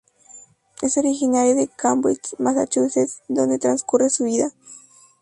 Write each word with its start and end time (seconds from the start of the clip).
Es 0.81 0.97
originaria 0.97 1.53
de 1.53 1.67
Cambridge, 1.67 2.33
Massachusetts, 2.39 3.21
donde 3.27 3.59
transcurre 3.59 4.09
su 4.09 4.23
vida. 4.23 4.51